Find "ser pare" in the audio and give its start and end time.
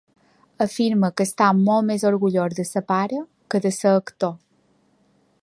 2.71-3.21